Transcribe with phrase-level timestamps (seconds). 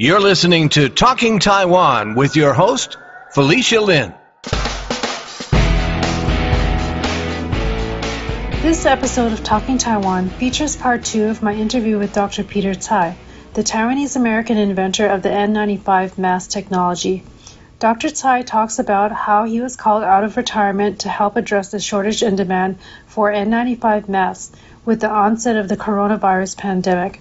[0.00, 2.98] You're listening to Talking Taiwan with your host,
[3.32, 4.14] Felicia Lin.
[8.62, 12.44] This episode of Talking Taiwan features part two of my interview with Dr.
[12.44, 13.16] Peter Tsai,
[13.54, 17.24] the Taiwanese American inventor of the N95 mask technology.
[17.80, 18.10] Dr.
[18.10, 22.22] Tsai talks about how he was called out of retirement to help address the shortage
[22.22, 22.78] in demand
[23.08, 27.20] for N95 masks with the onset of the coronavirus pandemic.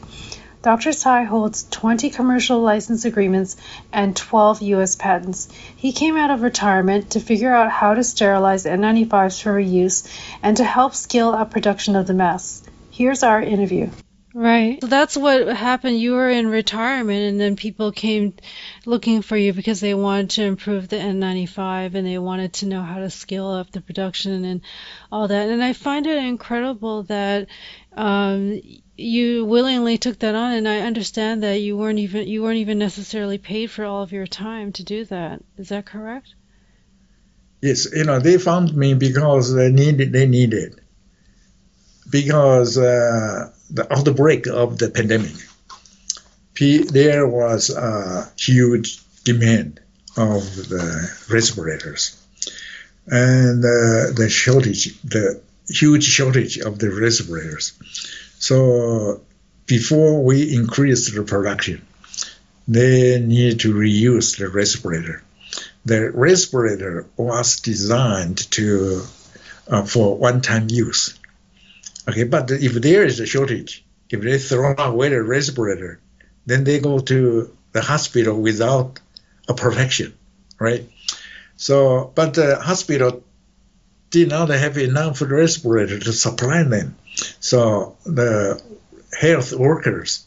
[0.61, 0.91] Dr.
[0.91, 3.57] Tsai holds 20 commercial license agreements
[3.93, 4.95] and 12 U.S.
[4.95, 5.49] patents.
[5.75, 10.07] He came out of retirement to figure out how to sterilize N95s for reuse
[10.41, 12.67] and to help scale up production of the masks.
[12.89, 13.89] Here's our interview.
[14.34, 14.79] Right.
[14.81, 15.99] So that's what happened.
[15.99, 18.35] You were in retirement, and then people came
[18.85, 22.84] looking for you because they wanted to improve the N95 and they wanted to know
[22.84, 24.62] how to scale up the production and
[25.12, 25.49] all that.
[25.49, 27.48] And I find it incredible that
[27.93, 28.62] um,
[28.97, 32.79] you willingly took that on, and I understand that you weren't even you weren't even
[32.79, 35.41] necessarily paid for all of your time to do that.
[35.57, 36.33] Is that correct?
[37.62, 40.81] Yes, you know they found me because they needed they needed
[42.09, 45.35] because uh, the outbreak of the pandemic,
[46.91, 49.79] there was a huge demand
[50.15, 52.20] of the respirators,
[53.05, 55.39] and uh, the shortage, the
[55.70, 57.73] huge shortage of the respirators
[58.40, 59.21] so
[59.66, 61.85] before we increase the production,
[62.68, 65.24] they need to reuse the respirator.
[65.85, 69.03] The respirator was designed to
[69.69, 71.18] uh, for one-time use.
[72.07, 76.00] Okay, but if there is a shortage, if they throw away the respirator,
[76.46, 79.00] then they go to the hospital without
[79.50, 80.13] a protection,
[80.59, 80.90] right?
[81.57, 83.24] So, but the hospital
[84.09, 86.96] did not have enough respirator to supply them.
[87.40, 88.62] So the
[89.19, 90.25] health workers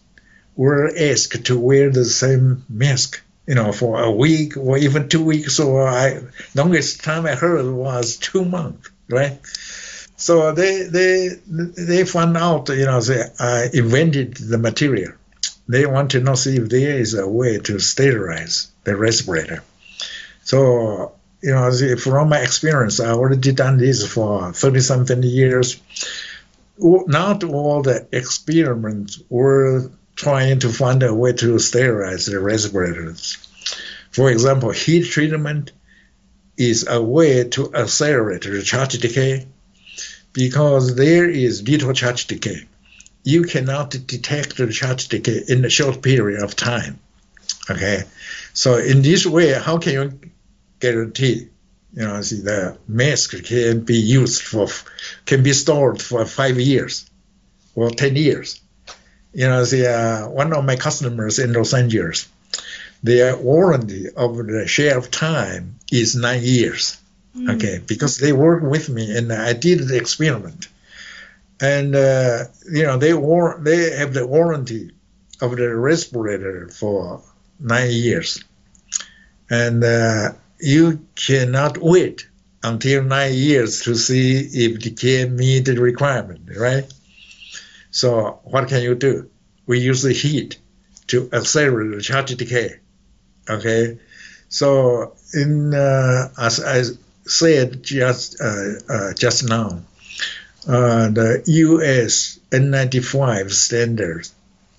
[0.57, 5.25] were asked to wear the same mask, you know, for a week or even two
[5.25, 5.57] weeks.
[5.57, 6.21] So I
[6.55, 9.39] longest time I heard was two months, right?
[10.17, 15.13] So they they they found out, you know, they I invented the material.
[15.69, 19.63] They want to know see if there is a way to sterilize the respirator.
[20.43, 21.13] So
[21.43, 25.81] you know, from my experience, I already done this for 30 something years.
[26.81, 33.39] Not all the experiments were trying to find a way to sterilize the respirators.
[34.11, 35.73] For example, heat treatment
[36.57, 39.47] is a way to accelerate the charge decay
[40.33, 42.67] because there is little charge decay.
[43.25, 46.99] You cannot detect the charge decay in a short period of time.
[47.71, 48.05] Okay,
[48.53, 50.31] so in this way, how can you
[50.81, 51.49] guarantee.
[51.93, 54.69] You know, see the mask can be used for,
[55.27, 57.11] can be stored for five years
[57.75, 58.61] or ten years.
[59.33, 62.29] You know, see, uh, one of my customers in Los Angeles,
[63.03, 66.97] their warranty of the share of time is nine years.
[67.37, 67.55] Mm.
[67.55, 70.67] Okay, because they work with me and I did the experiment,
[71.61, 74.91] and uh, you know they war they have the warranty
[75.41, 77.23] of the respirator for
[77.61, 78.43] nine years,
[79.49, 82.29] and uh, you cannot wait
[82.63, 86.93] until nine years to see if the can meet the requirement, right?
[87.91, 89.31] So what can you do?
[89.67, 90.59] We use the heat
[91.09, 92.77] to accelerate the charge decay.
[93.49, 93.99] Okay,
[94.49, 96.83] so in uh, as I
[97.27, 99.83] said just uh, uh, just now,
[100.69, 102.39] uh, the U.S.
[102.51, 104.29] N95 standard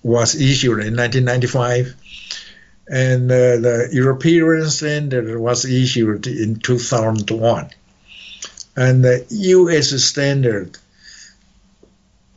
[0.02, 1.94] was issued in 1995
[2.88, 7.70] and uh, the European standard was issued in 2001.
[8.76, 10.78] And the US standard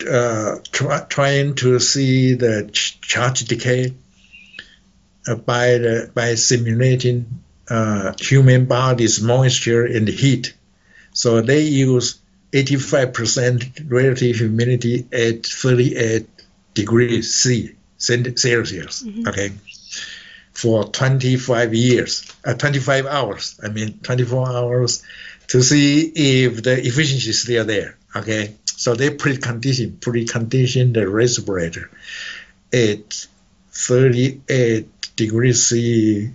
[0.10, 3.94] uh, try, trying to see the ch- charge decay
[5.28, 10.54] uh, by the, by simulating uh, human body's moisture and heat.
[11.14, 12.20] So they use
[12.52, 16.28] 85% relative humidity at 38
[16.74, 19.02] degrees C Celsius.
[19.04, 19.28] Mm-hmm.
[19.30, 19.52] Okay
[20.56, 25.04] for 25 years, uh, 25 hours, I mean 24 hours,
[25.48, 27.98] to see if the efficiency is still there.
[28.16, 31.92] Okay, so they precondition precondition the respirator
[32.74, 33.28] at
[33.72, 36.32] 38 degrees C,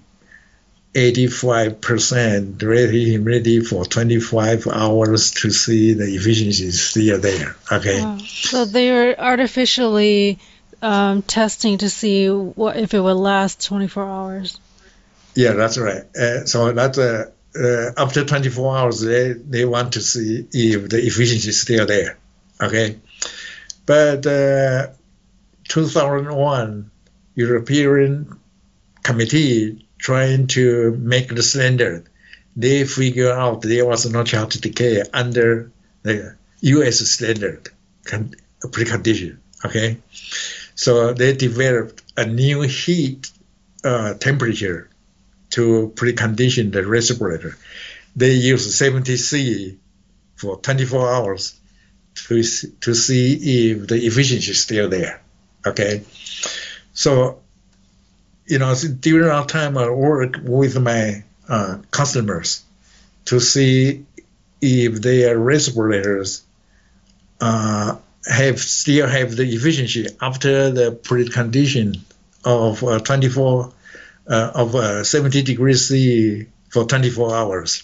[0.95, 7.57] 85% relative humidity for 25 hours to see the efficiency is still there.
[7.73, 8.19] Okay, wow.
[8.19, 10.39] so they are artificially
[10.83, 14.61] um, testing to see what if it would last 24 hours.
[15.35, 16.05] Yeah, that's right.
[16.17, 20.99] Uh, so that's uh, uh, after 24 hours, they, they want to see if the
[20.99, 22.19] efficiency is still there.
[22.63, 22.99] Okay,
[23.87, 24.89] but uh,
[25.69, 26.91] 2001
[27.35, 28.39] European
[29.03, 32.09] committee trying to make the standard,
[32.57, 35.71] they figure out there was no charge decay under
[36.03, 36.99] the U.S.
[37.01, 37.69] standard
[38.05, 39.39] precondition.
[39.65, 39.99] Okay,
[40.81, 43.31] so they developed a new heat
[43.85, 44.89] uh, temperature
[45.51, 47.59] to precondition the respirator.
[48.17, 49.79] They use 70 C
[50.37, 51.61] for 24 hours
[52.29, 52.43] to
[52.81, 55.21] to see if the efficiency is still there.
[55.67, 56.03] Okay,
[56.95, 57.41] so
[58.47, 62.65] you know during our time I work with my uh, customers
[63.27, 64.07] to see
[64.63, 66.43] if their respirators
[67.39, 72.01] uh, have still have the efficiency after the precondition
[72.45, 73.73] of uh, 24
[74.29, 77.83] uh, of uh, 70 degrees C for 24 hours,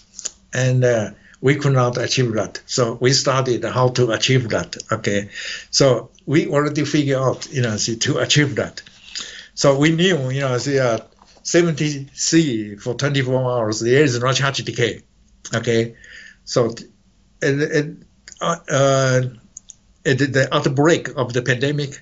[0.53, 1.11] and uh,
[1.41, 2.61] we could not achieve that.
[2.65, 4.77] So we studied how to achieve that.
[4.91, 5.29] Okay,
[5.71, 8.81] so we already figured out, you know, see, to achieve that.
[9.55, 10.99] So we knew, you know, see, uh,
[11.43, 15.01] 70 C for 24 hours, there is no charge decay.
[15.53, 15.95] Okay,
[16.43, 16.73] so
[17.41, 18.05] and, and
[18.41, 19.21] uh, uh,
[20.07, 22.01] at the outbreak of the pandemic,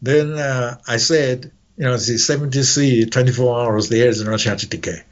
[0.00, 4.68] then uh, I said, you know, the 70 C 24 hours, there is no charge
[4.68, 5.02] decay.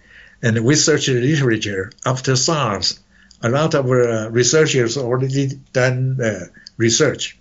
[0.42, 2.98] And we searched the literature after SARS
[3.42, 7.38] a lot of uh, researchers already done uh, research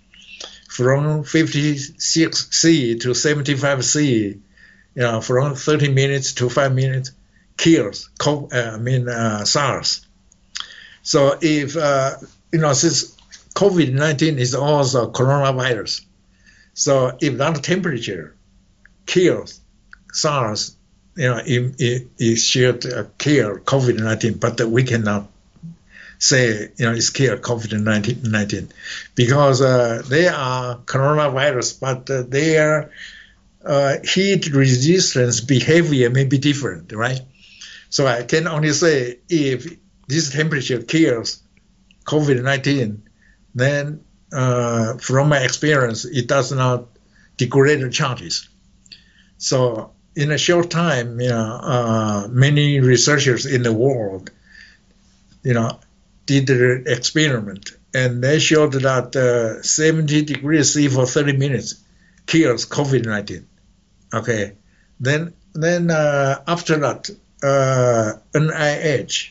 [0.68, 4.40] from 56C to 75C,
[4.94, 7.12] you know, from 30 minutes to 5 minutes
[7.56, 10.06] kills, uh, I mean, uh, SARS.
[11.02, 12.16] So if, uh,
[12.52, 13.16] you know, since
[13.54, 16.04] COVID-19 is also coronavirus,
[16.74, 18.36] so if that temperature
[19.06, 19.60] kills
[20.12, 20.76] SARS,
[21.16, 22.82] you know, it, it, it should
[23.18, 25.26] kill COVID-19, but we cannot
[26.20, 28.70] say you know it's cured COVID-19
[29.14, 32.92] because uh, they are coronavirus, but uh, their
[33.64, 37.20] uh, heat resistance behavior may be different, right?
[37.88, 39.66] So I can only say if
[40.06, 41.42] this temperature kills
[42.04, 43.00] COVID-19,
[43.54, 46.86] then uh, from my experience, it does not
[47.36, 48.48] degrade the charges.
[49.38, 54.30] So in a short time, you know, uh, many researchers in the world,
[55.42, 55.78] you know,
[56.26, 61.82] did the experiment, and they showed that uh, 70 degrees C for 30 minutes
[62.26, 63.44] kills COVID-19.
[64.12, 64.52] Okay,
[65.00, 67.10] then then uh, after that,
[67.42, 69.30] uh, NIH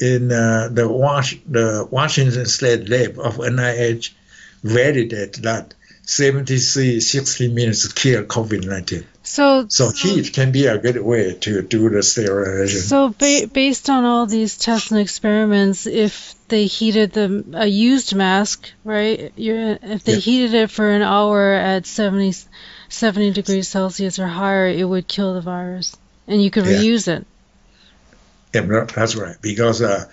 [0.00, 4.10] in uh, the Was- the Washington State lab of NIH
[4.62, 5.74] validated that
[6.06, 9.04] 70 C 60 minutes kill COVID-19.
[9.22, 12.80] So, so heat can be a good way to do the sterilization.
[12.80, 18.14] So, ba- based on all these tests and experiments, if they heated the a used
[18.14, 19.32] mask, right?
[19.34, 20.18] You're, if they yeah.
[20.18, 22.34] heated it for an hour at 70,
[22.90, 25.96] 70 degrees Celsius or higher, it would kill the virus,
[26.28, 26.72] and you could yeah.
[26.72, 27.26] reuse it.
[28.54, 29.36] Yeah, that's right.
[29.40, 30.04] Because uh,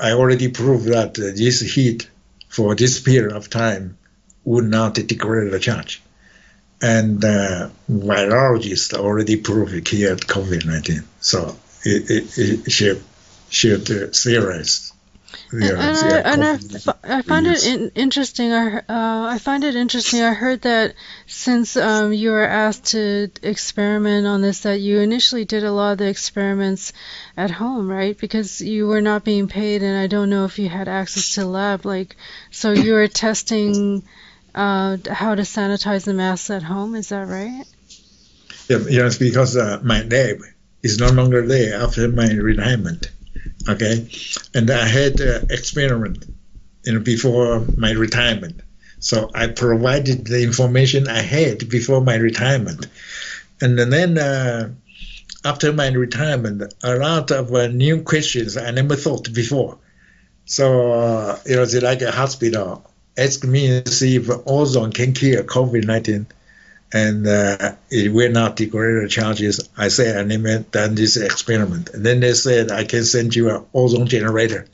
[0.00, 2.08] I already proved that uh, this heat
[2.48, 3.98] for this period of time
[4.44, 6.02] would not degrade the charge
[6.82, 11.04] and uh, virologists already proved it cured COVID-19.
[11.20, 13.02] So it, it, it should,
[13.48, 14.12] should uh,
[15.52, 18.52] and, I, and I, I find it in, interesting.
[18.52, 20.22] I, uh, I find it interesting.
[20.22, 20.94] I heard that
[21.26, 25.92] since um, you were asked to experiment on this, that you initially did a lot
[25.92, 26.92] of the experiments
[27.36, 28.16] at home, right?
[28.18, 31.46] Because you were not being paid, and I don't know if you had access to
[31.46, 31.84] lab.
[31.84, 32.16] Like,
[32.50, 34.02] so you were testing
[34.54, 36.94] uh, how to sanitize the masks at home.
[36.94, 37.64] Is that right?
[38.68, 40.40] Yeah, yes, because uh, my lab
[40.82, 43.10] is no longer there after my retirement.
[43.68, 44.08] Okay,
[44.54, 46.24] and I had uh, experiment,
[46.84, 48.60] you know, before my retirement.
[48.98, 52.86] So I provided the information I had before my retirement,
[53.60, 54.70] and then uh,
[55.44, 59.78] after my retirement, a lot of uh, new questions I never thought before.
[60.44, 62.84] So uh, it was like a hospital
[63.16, 66.26] asked me to see if ozone can cure COVID-19
[66.92, 69.68] and uh, it will not degrade the charges.
[69.76, 71.90] I said, I never done this experiment.
[71.90, 74.66] And then they said, I can send you an ozone generator.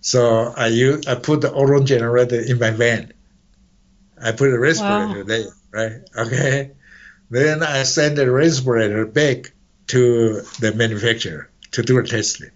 [0.00, 3.12] So I use, I put the ozone generator in my van.
[4.22, 5.24] I put a respirator wow.
[5.24, 6.08] there, right?
[6.16, 6.70] Okay.
[7.30, 9.52] Then I send the respirator back
[9.88, 12.50] to the manufacturer to do a testing.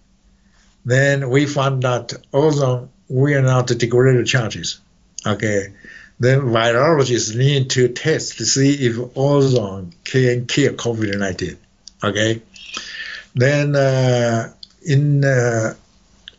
[0.85, 4.81] Then we found that ozone will not degrade the charges.
[5.25, 5.73] Okay,
[6.23, 11.57] then virologists need to test to see if ozone can kill COVID-19.
[12.05, 12.43] Okay,
[13.35, 14.53] then uh,
[14.87, 15.75] in uh,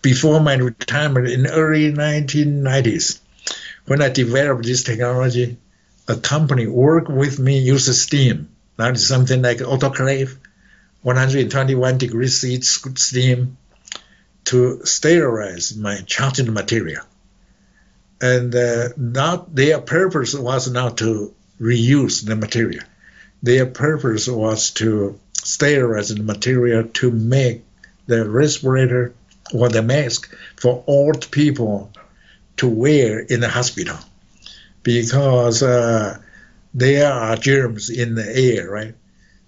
[0.01, 3.19] before my retirement in early 1990s,
[3.85, 5.57] when I developed this technology,
[6.07, 10.37] a company worked with me uses steam That is something like autoclave,
[11.01, 13.57] 121 degrees C steam
[14.45, 17.03] to sterilize my charged material.
[18.23, 22.85] And uh, not their purpose was not to reuse the material.
[23.41, 27.65] Their purpose was to sterilize the material to make
[28.07, 29.13] the respirator
[29.53, 31.91] or the mask for old people
[32.55, 33.97] to wear in the hospital
[34.83, 36.17] because uh,
[36.73, 38.95] there are germs in the air, right?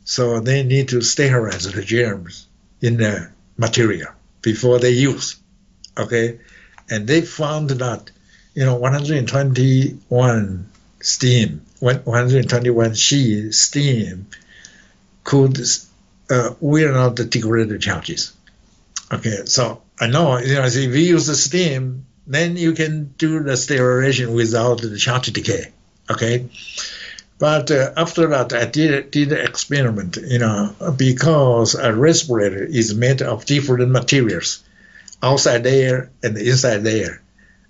[0.03, 2.46] So they need to sterilize the germs
[2.82, 5.38] in the material before they use.
[5.98, 6.39] Okay,
[6.89, 8.12] and they found that
[8.56, 10.70] you know 121
[11.02, 14.28] steam, 121 C steam
[15.24, 15.60] could
[16.30, 18.34] uh, wear out the degraded charges.
[19.12, 23.44] Okay, so I know you know if you use the steam, then you can do
[23.44, 25.72] the sterilization without the charge decay.
[26.10, 26.50] Okay,
[27.38, 33.22] but uh, after that, I did did experiment, you know, because a respirator is made
[33.22, 34.64] of different materials,
[35.22, 37.22] outside there and inside there,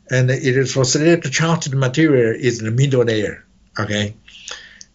[0.10, 3.44] and it is for select charged material is the middle layer,
[3.80, 4.16] okay,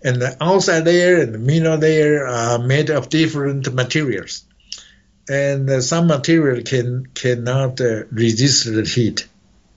[0.03, 4.45] and the outside layer and the middle layer are made of different materials,
[5.29, 9.27] and uh, some material can cannot uh, resist the heat,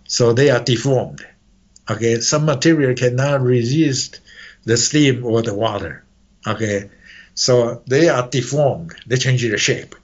[0.05, 1.25] so they are deformed,
[1.89, 2.19] okay.
[2.19, 4.19] Some material cannot resist
[4.65, 6.03] the steam or the water.
[6.45, 6.89] Okay,
[7.35, 8.95] so they are deformed.
[9.07, 9.95] They change the shape.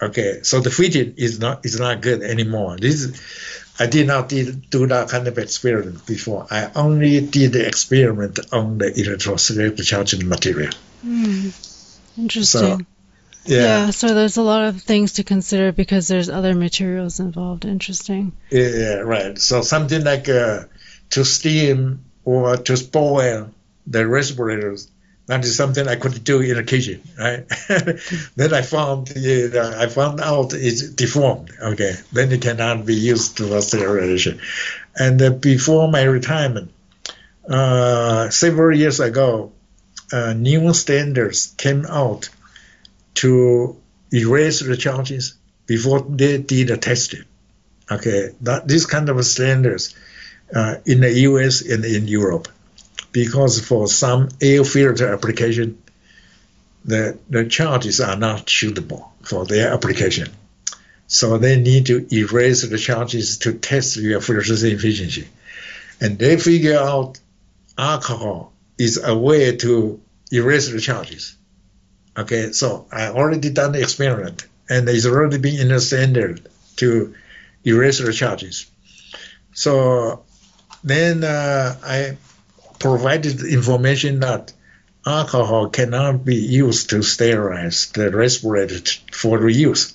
[0.00, 2.76] Okay, so the fitting is not is not good anymore.
[2.76, 3.20] This
[3.78, 6.46] I did not did, do that kind of experiment before.
[6.50, 10.72] I only did the experiment on the electrostatic charging material.
[11.06, 11.54] Mm,
[12.18, 12.60] interesting.
[12.60, 12.78] So,
[13.44, 13.62] yeah.
[13.62, 13.90] yeah.
[13.90, 17.64] so there's a lot of things to consider because there's other materials involved.
[17.64, 18.32] Interesting.
[18.50, 19.38] Yeah, yeah right.
[19.38, 20.64] So something like uh,
[21.10, 23.50] to steam or to boil
[23.86, 24.88] the respirators.
[25.28, 27.46] That is something I could do in a kitchen, right?
[28.36, 31.50] then I found it, uh, I found out it's deformed.
[31.60, 34.40] Okay, then it cannot be used for sterilization.
[34.98, 36.72] And uh, before my retirement,
[37.46, 39.52] uh, several years ago,
[40.10, 42.30] uh, new standards came out
[43.16, 43.76] to
[44.10, 45.34] erase the charges
[45.66, 47.24] before they did the testing.
[47.90, 49.94] Okay, that this kind of standards
[50.54, 51.60] uh, in the U.S.
[51.60, 52.48] and in Europe
[53.12, 55.82] because for some air filter application,
[56.84, 60.28] the, the charges are not suitable for their application.
[61.06, 65.28] So they need to erase the charges to test your filtration efficiency.
[66.00, 67.18] And they figure out
[67.76, 70.00] alcohol is a way to
[70.30, 71.36] erase the charges.
[72.16, 76.46] Okay, so I already done the experiment and it's already been in the standard
[76.76, 77.14] to
[77.64, 78.70] erase the charges.
[79.52, 80.24] So
[80.84, 82.16] then uh, I
[82.78, 84.52] provided information that
[85.06, 88.80] alcohol cannot be used to sterilize the respirator
[89.12, 89.94] for reuse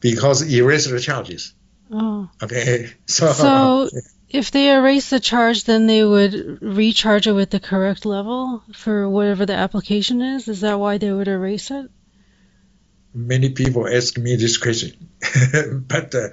[0.00, 1.54] because erase the charges.
[1.90, 2.28] Oh.
[2.42, 2.92] Okay.
[3.06, 3.88] So, so
[4.30, 9.08] if they erase the charge, then they would recharge it with the correct level for
[9.08, 10.48] whatever the application is?
[10.48, 11.90] Is that why they would erase it?
[13.14, 15.10] Many people ask me this question,
[15.86, 16.28] but uh,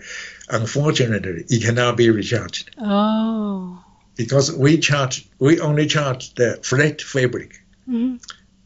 [0.47, 2.71] unfortunately, it cannot be recharged.
[2.79, 3.83] Oh
[4.19, 7.63] because we charge we only charge the flat fabric.
[7.87, 8.17] Mm-hmm.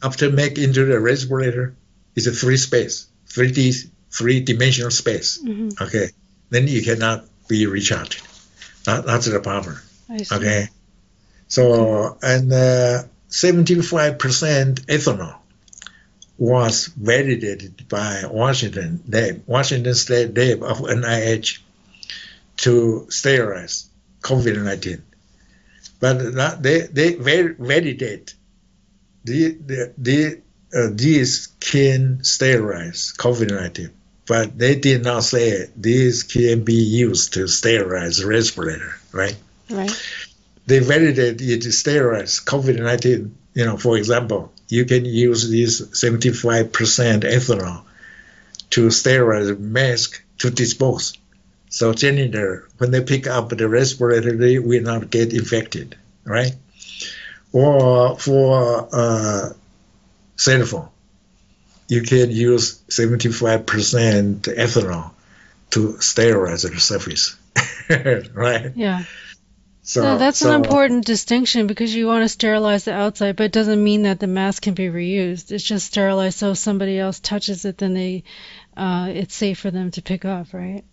[0.01, 1.75] After make into the respirator,
[2.15, 3.71] it's a three space, three D,
[4.09, 5.37] three dimensional space.
[5.37, 5.83] Mm-hmm.
[5.83, 6.07] Okay,
[6.49, 8.27] then you cannot be recharged.
[8.85, 9.77] That, that's the problem.
[10.09, 10.69] Okay,
[11.47, 15.35] so and uh, seventy-five percent ethanol
[16.39, 21.59] was validated by Washington lab, Washington State lab of NIH
[22.57, 23.87] to sterilize
[24.21, 25.03] COVID-19
[26.03, 28.33] but they they validate
[29.23, 30.41] the, the, the
[30.75, 33.89] uh, these can sterilize COVID-19,
[34.27, 39.37] but they did not say these can be used to sterilize respirator, right?
[39.69, 39.91] Right.
[40.65, 43.31] They validate it to sterilize COVID-19.
[43.53, 46.69] You know, for example, you can use this 75%
[47.21, 47.83] ethanol
[48.71, 51.13] to sterilize mask to dispose.
[51.73, 56.53] So janitor, when they pick up the respirator, they will not get infected, right?
[57.51, 59.53] Or for uh,
[60.35, 60.89] cell phone,
[61.87, 65.13] you can use 75% ethanol
[65.71, 67.35] to sterilize the surface,
[68.35, 68.71] right?
[68.75, 69.05] Yeah.
[69.81, 73.51] So, that's so, an important distinction because you want to sterilize the outside, but it
[73.51, 75.51] doesn't mean that the mask can be reused.
[75.51, 78.25] It's just sterilized so if somebody else touches it, then they,
[78.77, 80.83] uh, it's safe for them to pick up, right?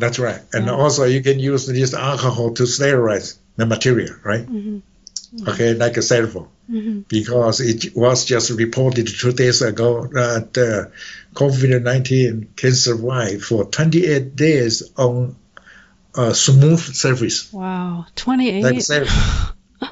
[0.00, 0.40] That's right.
[0.52, 4.46] And also you can use this alcohol to sterilize the material, right?
[4.46, 5.48] Mm-hmm.
[5.48, 7.06] okay, like a cell phone, Mhm.
[7.08, 10.90] because it was just reported two days ago that uh,
[11.34, 15.36] COVID-19 can survive for 28 days on
[16.16, 18.06] a smooth surface, Wow.
[18.16, 18.62] 28.
[18.90, 19.08] like.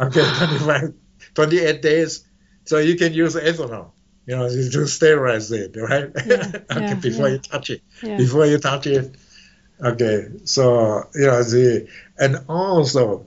[0.00, 0.92] Okay, 25,
[1.34, 2.24] 28 days,
[2.66, 3.92] so you can use ethanol.
[4.26, 6.10] You know, you just sterilize it, right?
[6.26, 7.34] Yeah, okay, yeah, before yeah.
[7.34, 7.80] you touch it.
[8.02, 9.14] before you touch it.
[9.82, 13.26] Okay, so you know the and also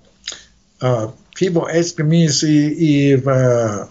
[0.82, 3.88] uh, people ask me see if uh,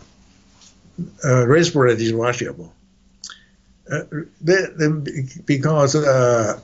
[1.25, 2.73] uh, respirator is washable.
[3.91, 4.03] Uh,
[4.41, 4.89] they, they,
[5.47, 6.61] because uh,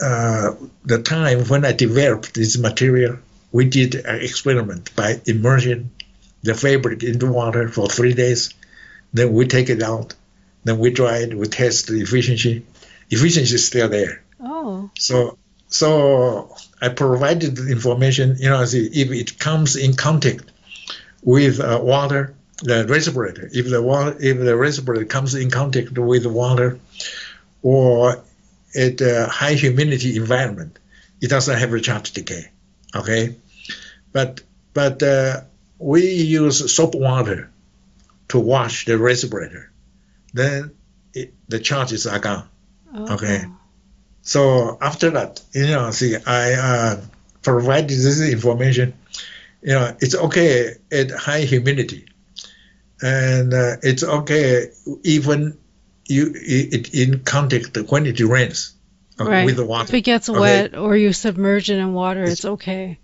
[0.00, 3.18] uh, the time when I developed this material,
[3.52, 5.90] we did an experiment by immersion
[6.42, 8.54] the fabric into water for three days.
[9.12, 10.14] Then we take it out.
[10.64, 11.34] Then we dry it.
[11.34, 12.64] We test the efficiency.
[13.10, 14.22] Efficiency is still there.
[14.40, 14.90] Oh.
[14.98, 18.36] So so I provided the information.
[18.38, 20.50] You know, if it comes in contact
[21.22, 23.48] with uh, water, the respirator.
[23.52, 26.78] If the water, if the respirator comes in contact with water,
[27.62, 28.22] or
[28.74, 30.78] at a high humidity environment,
[31.20, 32.50] it doesn't have a charge decay.
[32.94, 33.36] Okay,
[34.12, 34.42] but
[34.74, 35.42] but uh,
[35.78, 37.50] we use soap water
[38.28, 39.70] to wash the respirator.
[40.32, 40.72] Then
[41.14, 42.48] it, the charges are gone.
[42.94, 43.14] oh.
[43.14, 43.44] Okay.
[44.30, 47.00] So after that, you know, see, I uh,
[47.42, 48.94] provided this information.
[49.60, 52.06] You know, it's okay at high humidity,
[53.02, 54.68] and uh, it's okay
[55.02, 55.58] even
[56.06, 58.72] you it in contact when it rains
[59.18, 59.44] uh, Right.
[59.46, 59.88] with the water.
[59.90, 60.38] If it gets Okay.
[60.38, 63.00] wet or you submerge it in water, It's- it's okay.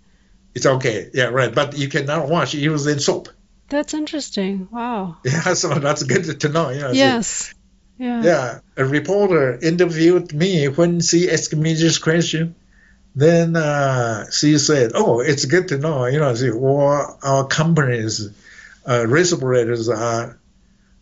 [0.55, 1.53] It's okay, yeah, right.
[1.53, 3.27] But you cannot wash using soap.
[3.67, 4.69] That's interesting.
[4.71, 5.17] Wow.
[5.25, 6.69] Yeah, so that's good to know.
[6.69, 6.91] You know.
[6.91, 7.53] Yes.
[7.97, 8.23] Yeah.
[8.23, 12.55] Yeah, a reporter interviewed me when she asked me this question.
[13.15, 16.05] Then uh, she said, "Oh, it's good to know.
[16.05, 18.29] You know, see, all our companies,
[18.87, 20.37] uh, respirators are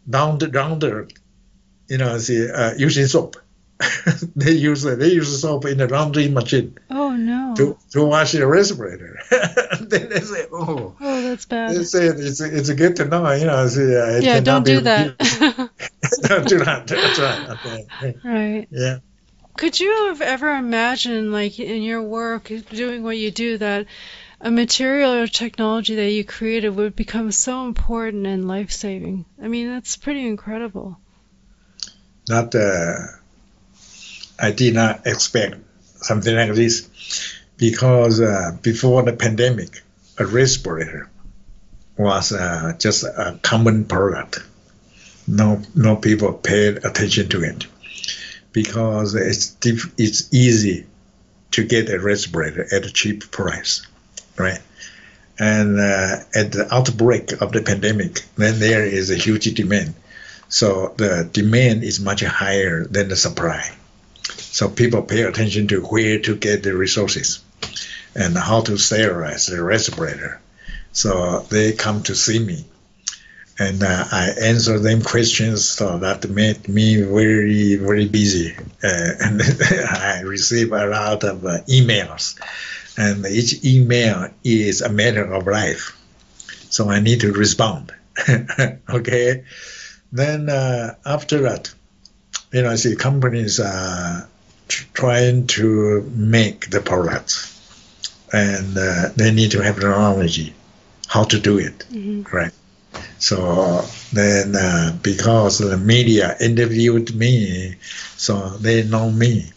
[0.09, 1.07] down there.
[1.89, 3.35] You know, see, uh, using soap.
[4.37, 7.53] they use they use soap in the laundry machine Oh no.
[7.57, 9.19] to, to wash the respirator.
[9.81, 11.75] then they say, "Oh." Oh, that's bad.
[11.75, 13.67] They said it's it's good to know, you know.
[13.67, 15.64] See, uh, Yeah, don't do that.
[16.27, 16.87] do that.
[16.87, 17.49] That's right.
[17.49, 18.15] Okay.
[18.23, 18.67] right.
[18.71, 18.99] Yeah.
[19.57, 23.87] Could you have ever imagined, like in your work, doing what you do, that
[24.41, 29.25] a material or technology that you created would become so important and life saving?
[29.41, 30.99] I mean, that's pretty incredible.
[32.27, 32.97] Not, uh,
[34.39, 36.89] I did not expect something like this
[37.57, 39.81] because uh, before the pandemic,
[40.17, 41.09] a respirator
[41.97, 44.39] was uh, just a common product.
[45.27, 47.65] No, no people paid attention to it
[48.51, 50.85] because it's diff- it's easy
[51.51, 53.85] to get a respirator at a cheap price,
[54.37, 54.59] right?
[55.37, 59.93] And uh, at the outbreak of the pandemic, then there is a huge demand.
[60.47, 63.69] So the demand is much higher than the supply.
[64.37, 67.39] So people pay attention to where to get the resources
[68.15, 70.39] and how to sterilize the respirator.
[70.93, 72.65] So they come to see me.
[73.57, 78.53] And uh, I answer them questions so that made me very, very busy.
[78.83, 82.39] Uh, and I receive a lot of uh, emails.
[82.97, 85.97] And each email is a matter of life.
[86.69, 87.93] So I need to respond.
[88.89, 89.43] okay.
[90.11, 91.73] Then uh, after that,
[92.51, 94.27] you know, I see companies are
[94.67, 97.51] trying to make the products,
[98.31, 100.53] and uh, they need to have the knowledge
[101.07, 102.51] how to do it, hmm right?
[103.19, 107.75] So then, uh, because the media interviewed me,
[108.17, 109.51] so they know me,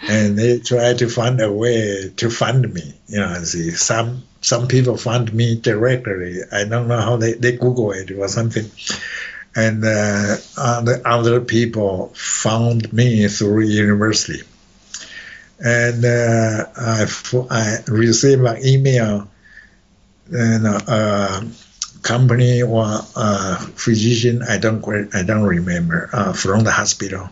[0.00, 2.94] and they try to find a way to fund me.
[3.08, 6.40] You know, see some some people fund me directly.
[6.52, 8.70] I don't know how they they Google it or something
[9.56, 14.42] and uh, other, other people found me through university.
[15.60, 17.06] And uh, I,
[17.50, 19.28] I received an email,
[20.32, 21.42] and uh,
[22.04, 22.84] company or
[23.16, 27.28] a physician, I don't I don't remember, uh, from the hospital.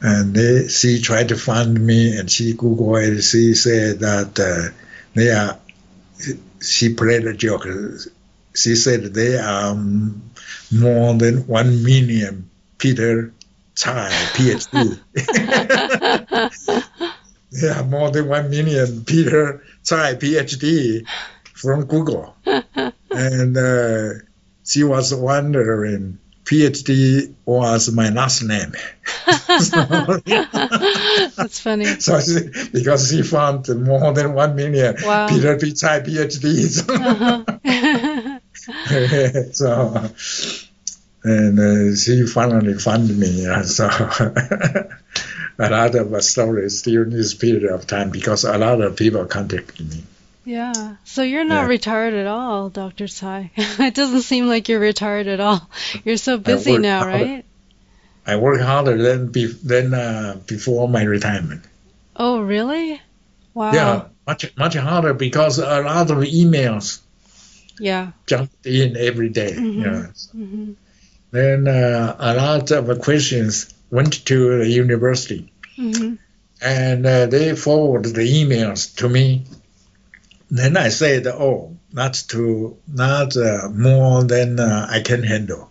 [0.00, 3.22] And they, she tried to find me, and she Googled it.
[3.22, 4.68] She said that uh,
[5.14, 5.58] they are.
[6.60, 7.66] She played a joke.
[8.54, 13.32] She said they are more than one million Peter
[13.74, 15.00] Tsai PhD.
[17.52, 21.06] there are more than one million Peter Tsai PhD
[21.62, 22.34] from Google.
[22.44, 24.08] and uh,
[24.64, 28.72] she was wondering, PhD was my last name.
[29.60, 29.80] so,
[31.36, 31.84] That's funny.
[32.00, 35.28] so she, because she found more than one million Wow.
[35.28, 35.72] Peter P.
[35.72, 36.82] Tsai PhDs.
[36.88, 37.44] Uh-huh.
[39.52, 40.10] so,
[41.24, 43.46] and uh, she finally found me.
[43.46, 43.86] Uh, so,
[45.58, 49.88] a lot of stories during this period of time because a lot of people contacted
[49.88, 50.02] me.
[50.44, 50.96] Yeah.
[51.04, 51.68] So you're not Yeah.
[51.68, 53.06] retired at all, Dr.
[53.08, 53.50] Tsai.
[53.56, 55.68] it doesn't seem like you're retired at all.
[56.04, 57.24] You're so busy now, harder.
[57.24, 57.44] right?
[58.26, 61.64] I work harder than be, than uh, before my retirement.
[62.16, 63.00] Oh, really?
[63.54, 63.72] Wow.
[63.72, 67.00] Yeah, much much harder because a lot of emails
[67.78, 68.12] Yeah.
[68.26, 69.74] jumped in every day, Mhm.
[69.74, 70.06] You know.
[70.32, 70.72] hmm
[71.30, 76.14] Then uh, a lot of questions went to the university, hmm
[76.60, 79.44] and uh, they forwarded the emails to me.
[80.52, 85.70] Then I said, "Oh, not too not uh, more than uh, I can handle."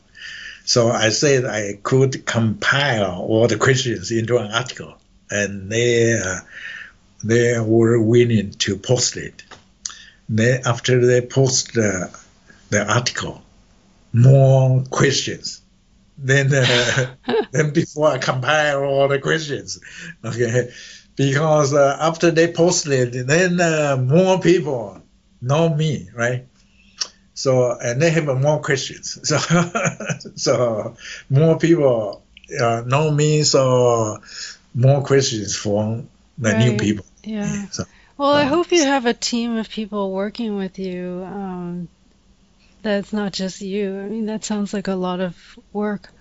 [0.66, 4.96] So I said I could compile all the questions into an article,
[5.30, 6.40] and they uh,
[7.24, 9.44] they were willing to post it.
[10.28, 12.10] Then after they post the,
[12.72, 13.44] the article,
[14.14, 15.62] more questions.
[16.18, 17.16] Then uh,
[17.52, 19.80] then before I compile all the questions,
[20.26, 20.72] okay,
[21.26, 25.02] because uh, after they posted, then uh, more people
[25.42, 26.48] know me, right?
[27.34, 29.18] So and they have more questions.
[29.30, 29.38] So
[30.36, 30.96] so
[31.30, 32.24] more people
[32.60, 33.44] uh, know me.
[33.44, 34.20] So
[34.74, 37.06] more questions from the new people.
[37.24, 37.68] Yeah.
[37.72, 37.84] So,
[38.18, 41.24] Well, I Um, hope you have a team of people working with you.
[41.26, 41.90] Um,
[42.84, 44.00] that's not just you.
[44.00, 45.38] I mean, that sounds like a lot of
[45.74, 46.14] work.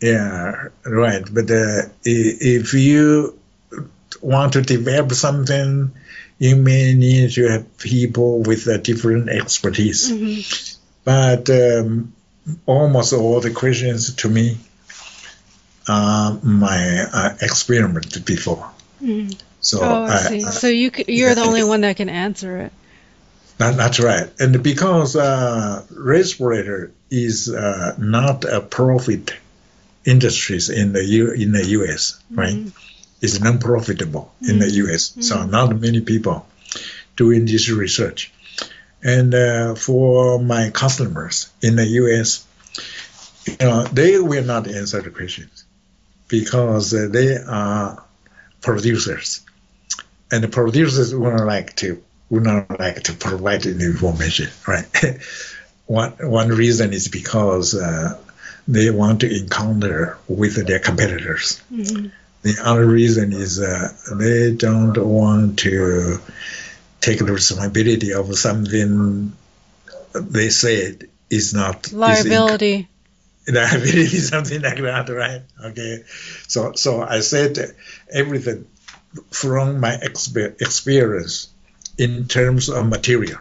[0.00, 1.24] yeah, right.
[1.32, 3.38] But uh, if you
[4.22, 5.92] want to develop something,
[6.38, 10.10] you may need to have people with a different expertise.
[10.10, 10.40] hmm
[11.04, 12.12] But um,
[12.66, 14.58] almost all the questions to me
[15.88, 18.70] are my uh, experiment before.
[19.00, 19.28] hmm
[19.60, 20.44] So Oh, I see.
[20.44, 22.72] I- So you you're the only one that can answer it.
[23.58, 24.28] That, that's right.
[24.38, 29.32] And because uh, respirator is uh, not a profit
[30.04, 32.20] industries in the U, in the U.S.
[32.30, 32.54] right?
[33.20, 35.16] It's non-profitable in the U.S.
[35.20, 36.46] So not many people
[37.16, 38.32] doing this research.
[39.02, 42.44] And uh, for my customers in the U.S.,
[43.46, 45.64] you know, they will not answer the questions
[46.28, 48.04] because uh, they are
[48.60, 49.42] producers,
[50.32, 54.86] and the producers would not like to would not like to provide the information, right?
[55.86, 58.18] one one reason is because uh,
[58.66, 61.58] they want to encounter with their competitors.
[61.70, 62.08] hmm
[62.46, 66.20] The other reason is uh, they don't want to
[67.00, 69.32] take the responsibility of something
[70.14, 72.88] they said is not is inc- Liability.
[73.48, 75.42] liability, something like that, right?
[75.64, 76.04] Okay.
[76.46, 77.58] So, so I said
[78.12, 78.68] everything
[79.32, 81.48] from my expe- experience
[81.98, 83.40] in terms of material.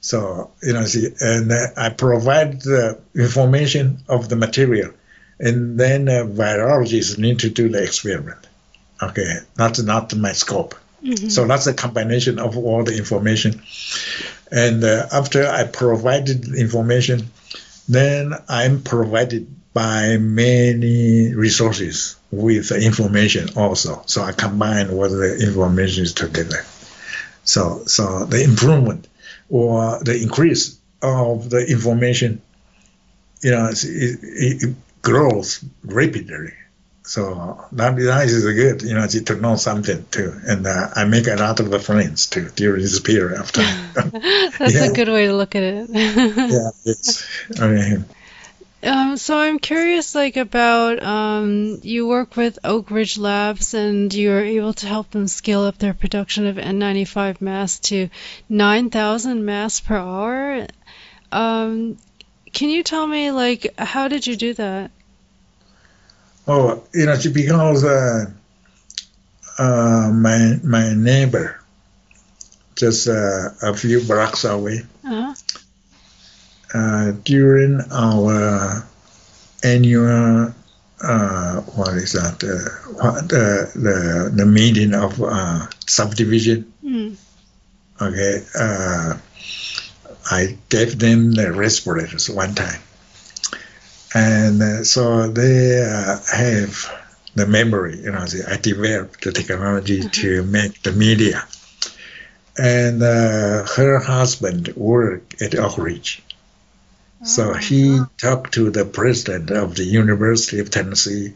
[0.00, 4.92] So, you know, see, and uh, I provide the information of the material,
[5.42, 8.38] and then uh, virologists need to do the experiment.
[9.02, 10.74] Okay, that's not my scope.
[11.04, 11.30] Mhm.
[11.30, 13.60] So that's a combination of all the information.
[14.50, 17.30] And uh, after I provided information,
[17.88, 24.02] then I'm provided by many resources with information also.
[24.06, 26.64] So I combine what the information is together.
[27.44, 29.08] So so the improvement
[29.50, 32.40] or the increase of the information,
[33.40, 36.52] you know, it, it grows rapidly.
[37.04, 40.32] So that, that is good, you know, to know something too.
[40.46, 43.90] And uh, I make a lot of friends too during this period of time.
[44.58, 44.84] That's Yeah.
[44.84, 45.90] a good way to look at it.
[46.50, 47.26] yeah, it's,
[47.60, 48.04] I mean,
[48.84, 54.32] Um, so I'm curious, like about um, you work with Oak Ridge Labs, and you
[54.32, 58.08] are able to help them scale up their production of N95 masks to
[58.48, 60.66] 9,000 masks per hour.
[61.30, 61.96] Um,
[62.52, 64.90] can you tell me, like, how did you do that?
[66.46, 68.26] Oh, you know, because uh,
[69.58, 71.60] uh, my my neighbor,
[72.74, 75.34] just uh, a few blocks away, Uh-huh.
[76.74, 78.84] uh, during our
[79.62, 80.52] annual
[81.02, 82.42] uh, what is that?
[82.42, 86.72] Uh, what, uh, the the meeting of uh, subdivision.
[86.84, 87.16] Mm.
[88.00, 89.14] Okay, uh,
[90.32, 92.80] I gave them the respirators one time,
[94.14, 96.90] and uh, so they uh, have
[97.34, 97.98] the memory.
[97.98, 101.44] You know, I developed the technology to make the media,
[102.56, 106.22] and uh, her husband worked at Oak Ridge.
[107.24, 111.34] So he talked to the president of the University of Tennessee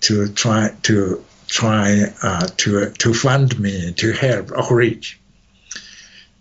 [0.00, 5.20] to try to try uh, to to fund me to help Oak Ridge.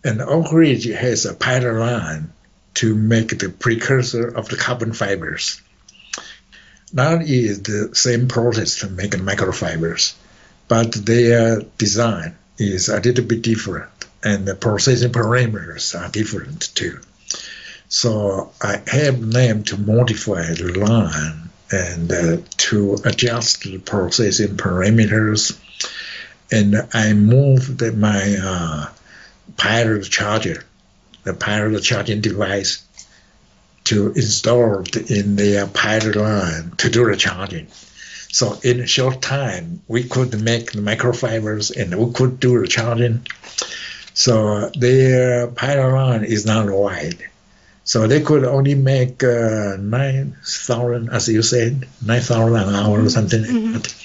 [0.03, 2.31] And Oak Ridge has a pilot line
[2.75, 5.61] to make the precursor of the carbon fibers.
[6.93, 10.13] That is the same process to make microfibers,
[10.67, 13.89] but their design is a little bit different,
[14.23, 16.99] and the processing parameters are different too.
[17.89, 25.59] So I have them to modify the line and uh, to adjust the processing parameters.
[26.51, 28.85] And I moved my uh,
[29.57, 30.63] pilot charger,
[31.23, 32.83] the pilot charging device,
[33.85, 37.67] to install in the pilot line to do the charging.
[38.31, 42.67] So in a short time, we could make the microfibers and we could do the
[42.67, 43.25] charging.
[44.13, 47.23] So their pilot line is not wide.
[47.85, 53.43] So they could only make uh, 9,000, as you said, 9,000 an hour or something
[53.43, 53.73] Mhm.
[53.73, 53.95] like that.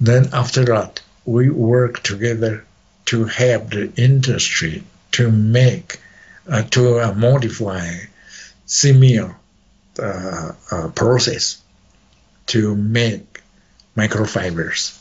[0.00, 2.64] Then after that, we work together
[3.10, 6.00] to help the industry to make,
[6.48, 7.90] uh, to uh, modify
[8.66, 9.34] similar
[9.98, 11.60] uh, uh, process
[12.46, 13.42] to make
[13.96, 14.96] microfibers.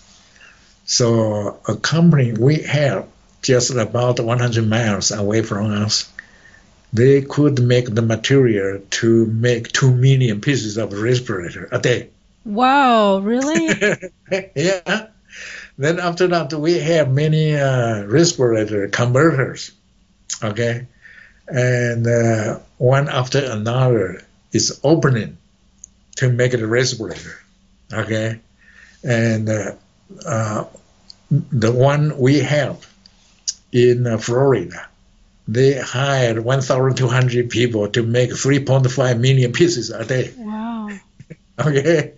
[0.88, 3.08] So a company we have
[3.44, 6.12] just about 100 miles away from us,
[6.92, 12.10] they could make the material to make 2 million pieces of respirator a day.
[12.44, 13.70] Wow, really?
[14.56, 15.10] yeah.
[15.80, 19.72] Then after that, we have many uh, respirator converters.
[20.44, 20.88] Okay.
[21.48, 25.38] And uh, one after another is opening
[26.18, 27.40] to make the respirator.
[27.94, 28.42] Okay.
[29.06, 29.76] And uh,
[30.26, 30.66] uh,
[31.32, 32.86] the one we have
[33.72, 34.86] in uh, Florida,
[35.48, 40.34] they hired 1,200 people to make 3.5 million pieces a day.
[40.38, 40.90] wow.
[41.58, 42.14] Okay.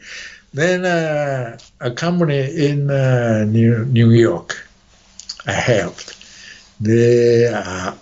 [0.54, 4.68] Then uh, a company in uh, New, New York,
[5.46, 6.18] I helped.
[6.80, 7.96] They are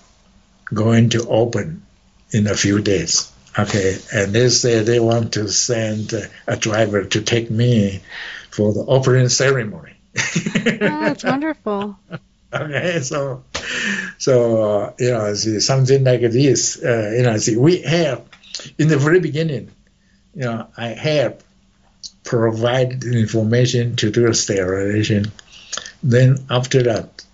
[0.74, 1.84] going to open
[2.32, 3.32] in a few days.
[3.58, 3.98] Okay.
[4.14, 6.14] And they say they want to send
[6.48, 8.02] a driver to take me
[8.52, 9.94] for the opening ceremony.
[10.18, 11.98] Oh, that's wonderful.
[12.52, 13.44] Okay, so
[14.18, 18.24] so uh, you know, see, something like this, uh, you know, see, we have
[18.80, 19.70] in the very beginning,
[20.34, 21.44] you know, I have
[22.24, 25.32] provided information to do sterilization.
[26.04, 27.26] Then after that,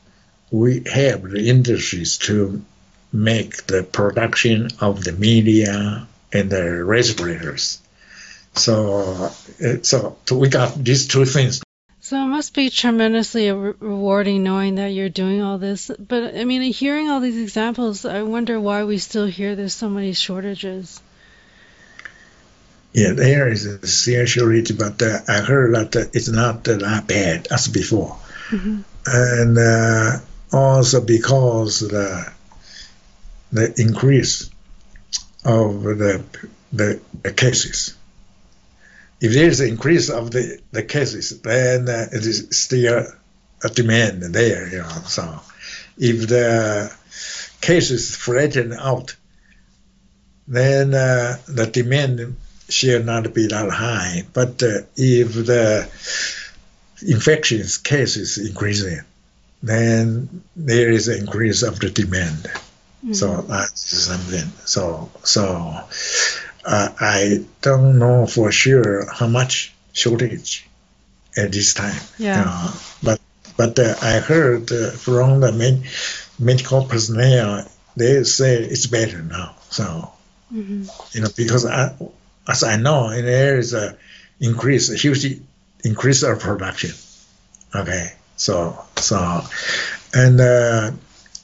[0.51, 2.63] we help the industries to
[3.11, 7.81] make the production of the media and the respirators.
[8.55, 9.31] So,
[9.63, 11.61] uh, so we got these two things
[11.99, 15.89] So it must be tremendously re- rewarding knowing that you're doing all this.
[15.97, 19.89] But I mean, hearing all these examples, I wonder why we still hear there's so
[19.89, 21.01] many shortages.
[22.95, 26.77] Yeah, there is a serious shortage, but uh, I heard that uh, it's not uh,
[26.77, 28.15] that bad as before.
[28.47, 30.19] hmm And uh,
[30.53, 32.31] also because the
[33.51, 34.49] the increase
[35.43, 36.23] of the,
[36.71, 37.95] the the cases.
[39.19, 43.07] If there is an increase of the, the cases, then uh, it is still
[43.61, 44.69] a demand there.
[44.69, 45.41] You know, so
[45.97, 46.95] if the
[47.59, 49.17] cases flatten out,
[50.47, 52.37] then uh, the demand
[52.69, 54.23] should not be that high.
[54.33, 55.89] But uh, if the
[57.07, 59.01] infections cases increasing,
[59.63, 62.47] then there is an increase of the demand.
[63.13, 64.51] So that's something.
[64.65, 65.45] So so
[66.65, 70.67] uh, I don't know for sure how much shortage
[71.37, 72.01] at this time.
[72.17, 72.71] Yeah.
[73.03, 73.19] But
[73.57, 75.83] but uh, I heard uh, from the med-
[76.39, 79.55] medical personnel they say it's better now.
[79.69, 80.11] So
[80.49, 81.95] hmm you know because I,
[82.47, 83.97] as I know, there is a
[84.39, 85.39] increase, a huge
[85.83, 86.91] increase of production.
[87.73, 89.41] Okay, so so,
[90.13, 90.91] and uh,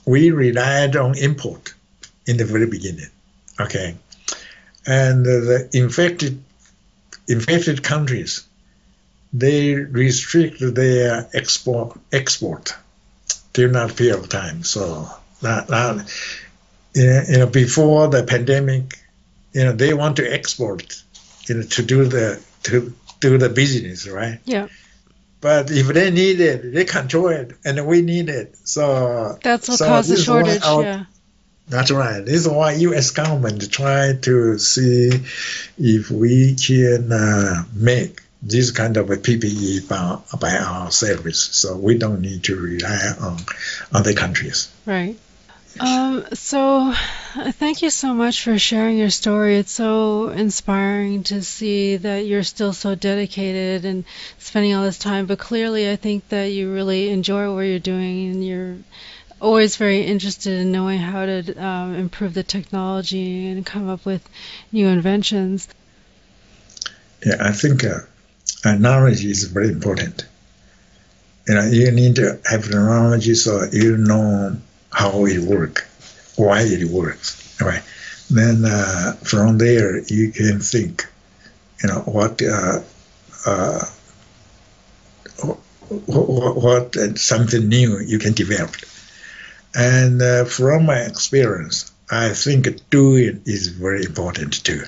[0.05, 1.73] we relied on import
[2.25, 3.09] in the very beginning.
[3.59, 3.95] Okay,
[4.85, 6.43] and the infected
[7.27, 8.43] infected countries
[9.33, 12.75] they restrict their export export
[13.53, 14.63] during that period of time.
[14.63, 15.09] So
[15.41, 16.11] that, that
[16.93, 18.97] you know before the pandemic
[19.53, 21.03] you know they want to export
[21.47, 24.67] you know to do the to do the business right Yeah.
[25.41, 29.77] but if they need it they control it and we need it so That's what
[29.79, 30.63] so caused the this is why shortage.
[30.63, 31.03] our- Yeah.
[31.69, 35.11] that's right this is why us government try to see
[35.77, 41.95] if we can uh, make this kind of a PPE by, by ourselves so we
[41.97, 43.37] don't need to rely on
[43.93, 45.15] other countries Right.
[45.79, 46.93] Um, so,
[47.51, 49.57] thank you so much for sharing your story.
[49.57, 54.03] It's so inspiring to see that you're still so dedicated and
[54.37, 55.27] spending all this time.
[55.27, 58.77] But clearly, I think that you really enjoy what you're doing and you're
[59.39, 64.27] always very interested in knowing how to um, improve the technology and come up with
[64.71, 65.67] new inventions.
[67.25, 67.99] Yeah, I think uh,
[68.65, 70.25] uh, knowledge is very important.
[71.47, 74.57] You know, you need to have knowledge so you know
[74.91, 75.83] how it works,
[76.35, 77.83] why it works, right?
[78.29, 81.07] Then uh, from there you can think,
[81.81, 82.79] you know, what uh,
[83.45, 83.85] uh,
[86.05, 88.75] what, what something new you can develop.
[89.75, 94.83] And uh, from my experience, I think doing is very important too.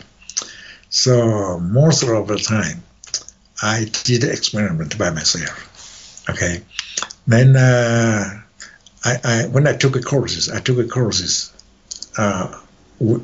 [0.89, 2.83] So most of the time,
[3.61, 6.25] I did experiment by myself.
[6.29, 6.61] Okay,
[7.27, 8.42] then uh,
[9.03, 11.51] I, I, when I took courses, I took courses
[12.17, 12.59] uh,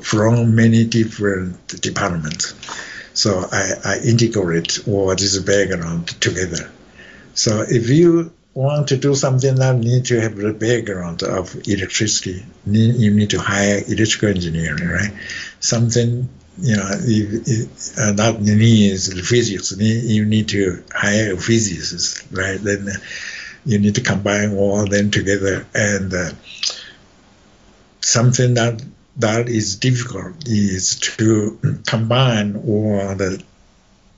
[0.02, 2.54] from many different departments.
[3.14, 6.70] So I, I integrate all this background together.
[7.34, 12.46] So if you want to do something that need to have the background of electricity,
[12.66, 15.12] you need to hire electrical engineer, right?
[15.60, 16.30] Something
[16.62, 22.60] you know, if, uh, that needs physics, you need to hire a physicist, right?
[22.62, 22.90] Then
[23.66, 26.32] you need to combine all them together and uh,
[28.02, 28.82] something that
[29.18, 33.44] that is difficult is to combine all the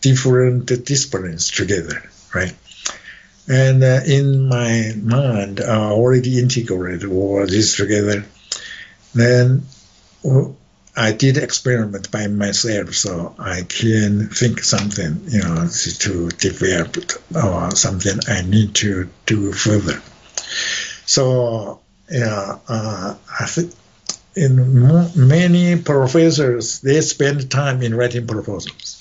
[0.02, 2.54] different disciplines together, right?
[3.48, 8.26] And uh, in my mind, I already integrated all this together.
[9.14, 9.64] Then
[10.96, 15.68] I did experiment by myself, so I can think something, you know,
[16.00, 16.98] to develop
[17.34, 20.02] or something I need to do further.
[21.06, 23.74] So, yeah, uh, I think
[24.36, 28.98] in many professors, they spend time in writing proposals.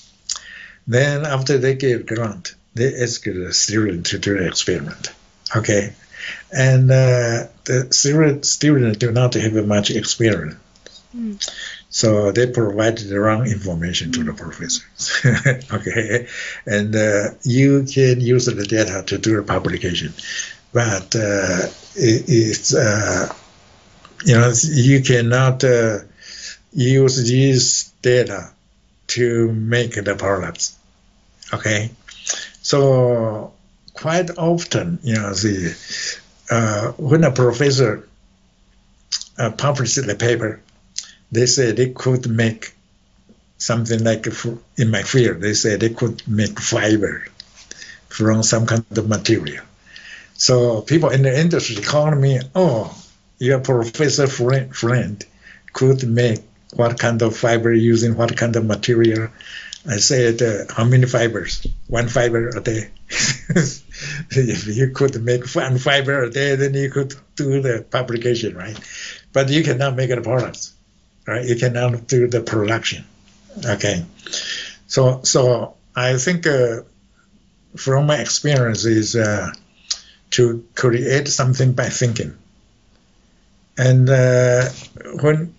[0.87, 5.11] Then after they get grant, they ask the student to do an experiment.
[5.55, 5.93] Okay.
[6.51, 10.55] And uh, the student, student do not have much experience.
[11.15, 11.80] Mm.
[11.91, 14.83] So they provide the wrong information to the professors.
[15.71, 16.27] okay.
[16.65, 20.13] And uh, you can use the data to do a publication.
[20.73, 23.33] But uh, it, it's uh,
[24.25, 25.99] you know, you cannot uh,
[26.73, 28.51] use these data
[29.07, 30.77] to make the products.
[31.53, 31.91] Okay,
[32.61, 33.53] so
[33.93, 35.75] quite often, you know, the
[36.49, 38.07] uh, when a professor
[39.37, 40.61] uh, publishes the paper,
[41.31, 42.73] they say they could make
[43.57, 44.27] something like
[44.77, 45.41] in my field.
[45.41, 47.25] They say they could make fiber
[48.09, 49.63] from some kind of material.
[50.33, 52.95] So people in the industry called me, oh,
[53.37, 55.23] your professor friend, friend
[55.71, 56.41] could make
[56.73, 59.29] what kind of fiber using what kind of material.
[59.87, 61.65] I said, uh, how many fibers?
[61.87, 62.89] One fiber a day.
[63.09, 68.79] if you could make one fiber a day, then you could do the publication, right?
[69.33, 70.73] But you cannot make the products,
[71.31, 71.45] right?
[71.47, 73.05] You cannot do the production.
[73.65, 74.05] Okay.
[74.87, 76.81] So, so I think uh,
[77.75, 79.51] from my experience is uh,
[80.31, 82.35] to create something by thinking.
[83.77, 84.69] And uh,
[85.21, 85.55] when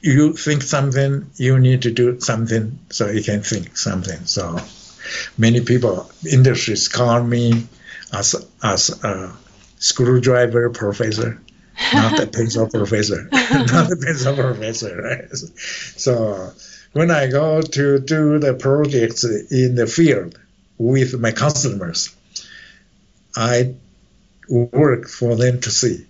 [0.00, 4.24] you think something, you need to do something so you can think something.
[4.26, 4.58] So
[5.36, 7.66] many people, industries call me
[8.12, 9.34] as, as a
[9.78, 11.40] screwdriver professor,
[11.92, 14.96] not a pencil professor, not a pencil professor.
[15.00, 15.30] Right?
[15.32, 16.52] So
[16.92, 20.38] when I go to do the projects in the field
[20.76, 22.14] with my customers,
[23.36, 23.74] I
[24.48, 26.06] work for them to see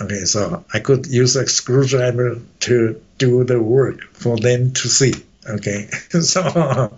[0.00, 5.14] Okay, so I could use a screwdriver to do the work for them to see.
[5.48, 5.86] Okay,
[6.20, 6.92] so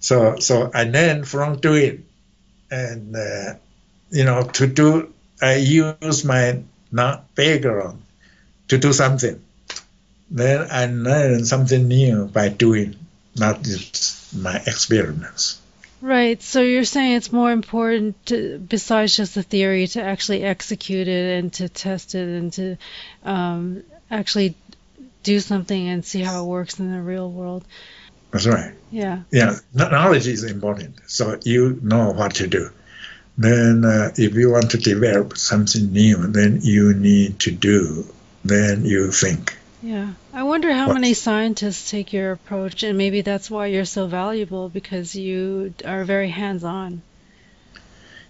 [0.00, 2.06] so so and then from doing
[2.70, 3.54] and uh,
[4.10, 8.02] you know to do I use my not background
[8.68, 9.42] to do something.
[10.30, 12.96] Then I learn something new by doing,
[13.36, 15.60] not just my experiments.
[16.00, 16.40] Right.
[16.42, 21.38] So you're saying it's more important, to, besides just the theory, to actually execute it
[21.38, 22.76] and to test it and to
[23.24, 24.54] um, actually
[25.22, 27.64] do something and see how it works in the real world.
[28.30, 28.74] That's right.
[28.90, 29.22] Yeah.
[29.32, 29.56] Yeah.
[29.74, 31.00] Knowledge is important.
[31.06, 32.70] So you know what to do.
[33.38, 38.04] Then, uh, if you want to develop something new, then you need to do.
[38.44, 39.56] Then you think.
[39.80, 40.14] Yeah.
[40.32, 40.94] I wonder how what?
[40.94, 46.04] many scientists take your approach, and maybe that's why you're so valuable because you are
[46.04, 47.02] very hands on.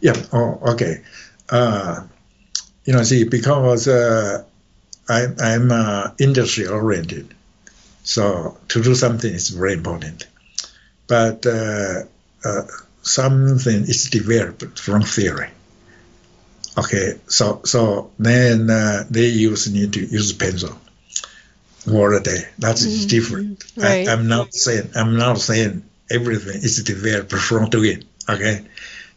[0.01, 0.17] Yeah.
[0.31, 1.03] Oh, okay.
[1.49, 2.05] Uh,
[2.85, 4.45] you know, see, because uh,
[5.09, 7.35] I, I'm uh, industry oriented,
[8.03, 10.27] so to do something is very important.
[11.07, 12.03] But uh,
[12.45, 12.63] uh,
[13.09, 15.51] something is developed from theory.
[16.77, 20.79] Okay, so so then uh, they use need to use pencil
[21.85, 22.43] for a day.
[22.59, 23.65] That's Mhm, different.
[23.77, 24.09] right.
[24.09, 28.05] I, I'm not saying I'm not saying everything is developed from doing.
[28.29, 28.65] Okay,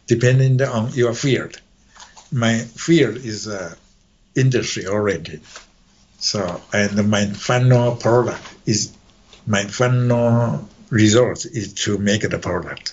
[0.06, 1.60] depending on your field.
[2.32, 3.74] My field is uh,
[4.34, 5.42] industry oriented.
[6.18, 8.92] So and my final product is
[9.46, 12.92] my final result is to make the product.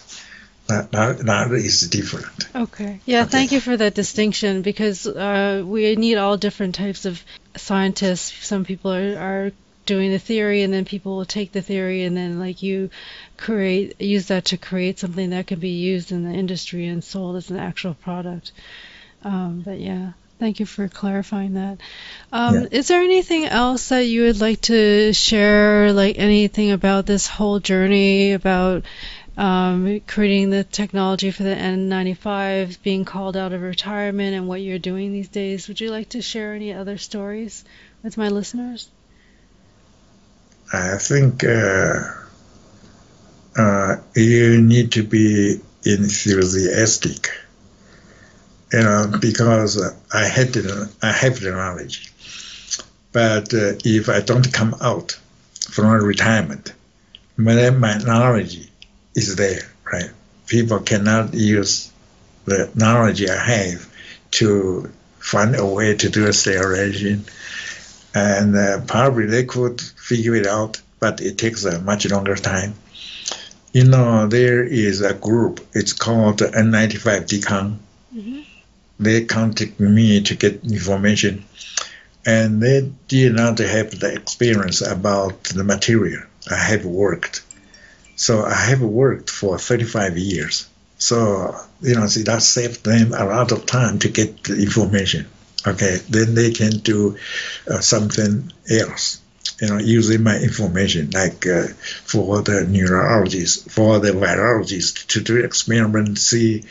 [0.69, 2.47] That, that, that is different.
[2.55, 2.99] Okay.
[3.05, 3.31] Yeah, Okay.
[3.31, 7.23] thank you for that distinction because uh, we need all different types of
[7.57, 8.45] scientists.
[8.45, 9.51] Some people are, are
[9.85, 12.91] doing the theory, and then people will take the theory, and then like you
[13.37, 17.35] create use that to create something that can be used in the industry and sold
[17.37, 18.51] as an actual product.
[19.23, 21.79] Um, but yeah, thank you for clarifying that.
[22.31, 22.67] Um, Yeah.
[22.71, 27.59] Is there anything else that you would like to share, like anything about this whole
[27.59, 28.83] journey about
[29.37, 34.79] um, creating the technology for the N95, being called out of retirement, and what you're
[34.79, 35.67] doing these days?
[35.67, 37.63] Would you like to share any other stories
[38.03, 38.89] with my listeners?
[40.71, 42.01] I think uh,
[43.57, 47.29] uh, you need to be enthusiastic,
[48.71, 49.81] you know, because
[50.13, 52.13] I had the, I have the knowledge,
[53.11, 55.17] but uh, if I don't come out
[55.69, 56.73] from retirement,
[57.35, 58.68] my, my knowledge
[59.15, 60.09] is there, right?
[60.47, 61.91] People cannot use
[62.45, 63.87] the knowledge I have
[64.31, 67.25] to find a way to do a sterilization
[68.15, 72.73] and uh, probably they could figure it out, but it takes a much longer time.
[73.71, 77.77] You know, there is a group, it's called N95 Decon.
[78.15, 78.45] Mhm.
[78.99, 81.45] They contacted me to get information,
[82.25, 87.43] and they did not have the experience about the material I have worked.
[88.19, 90.67] So I have worked for 35 years.
[90.97, 95.25] So, you know, see, that saved them a lot of time to get the information.
[95.65, 97.17] Okay, then they can do
[97.65, 99.21] uh, something else,
[99.61, 101.67] you know, using my information, like uh,
[102.03, 106.65] for the neurologists, for the virologists to do experiments, see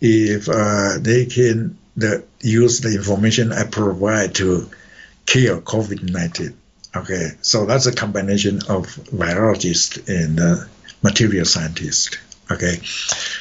[0.00, 4.70] if uh, they can the, use the information I provide to
[5.26, 6.54] cure COVID-19.
[6.94, 10.64] Okay, so that's a combination of virologist and uh,
[11.02, 12.18] material scientist.
[12.50, 12.80] Okay,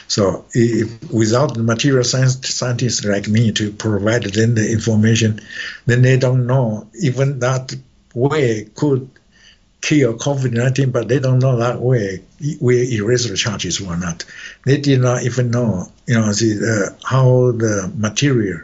[0.07, 5.41] so if, without the material science scientists like me to provide them the information,
[5.85, 7.75] then they don't know even that
[8.13, 9.09] way could
[9.81, 12.21] kill COVID-19, but they don't know that way
[12.59, 14.23] will erase the charges or not.
[14.65, 18.61] They did not even know, you know, uh, how the material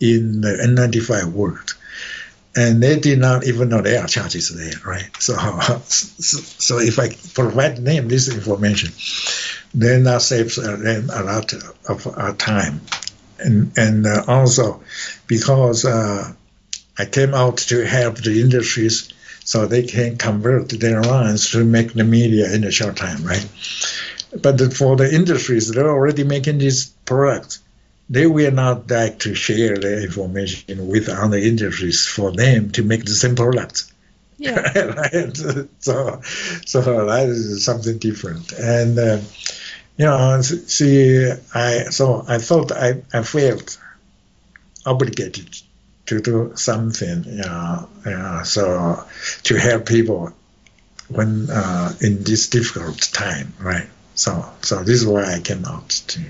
[0.00, 1.75] in the N95 worked.
[2.56, 5.10] And they did not even know there are charges there, right?
[5.18, 5.34] So,
[5.84, 8.92] so, so if I provide them this information,
[9.74, 11.52] then that saves uh, them a lot
[11.88, 12.80] of uh, time.
[13.38, 14.82] And, and uh, also
[15.26, 16.32] because uh,
[16.98, 19.12] I came out to help the industries
[19.44, 23.46] so they can convert their lines to make the media in a short time, right?
[24.42, 27.60] But for the industries, they're already making these products.
[28.08, 33.04] They will not like to share their information with other industries for them to make
[33.04, 33.84] the same product.
[34.38, 34.60] Yeah.
[34.78, 35.36] right?
[35.80, 38.52] So, so that is something different.
[38.52, 39.20] And uh,
[39.96, 43.78] you know, see, I so I thought I, I felt
[44.84, 45.56] obligated
[46.06, 49.04] to do something, you know, you know so
[49.44, 50.32] to help people
[51.08, 53.88] when uh, in this difficult time, right?
[54.14, 56.20] So, so this is why I came out to.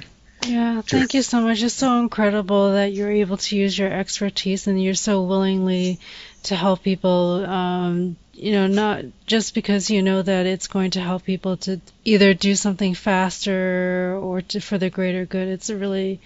[0.48, 0.82] Yeah, Sure.
[1.00, 1.62] thank you so much.
[1.62, 5.98] It's so incredible that you're able to use your expertise and you're so willingly
[6.44, 7.44] to help people.
[7.44, 11.80] Um, you know, not just because you know that it's going to help people to
[12.04, 15.48] either do something faster or to, for the greater good.
[15.48, 16.20] It's really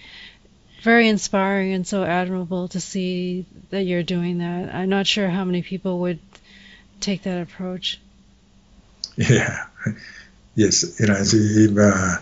[0.83, 4.73] very inspiring and so admirable to see that you're doing that.
[4.73, 6.19] I'm not sure how many people would
[6.99, 7.99] take that approach.
[9.17, 9.65] Yeah.
[10.55, 12.15] Yes, you know,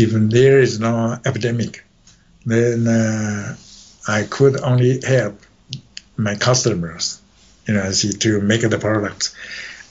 [0.00, 1.84] if, there is no epidemic,
[2.46, 3.56] then uh,
[4.08, 5.40] I could only help
[6.16, 7.20] my customers,
[7.66, 9.34] you know, see, to make the products.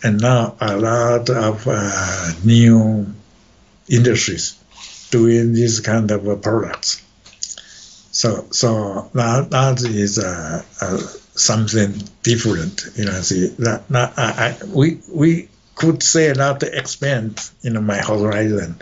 [0.04, 3.14] And now a lot of uh, new
[3.88, 4.58] industries
[5.12, 7.04] doing this kind of uh, products.
[8.12, 10.98] So, so that, that is uh, uh,
[11.36, 11.94] something
[12.24, 13.22] different, you know.
[13.22, 18.82] See, that, that I, I, we we could say to expand, you know, my horizon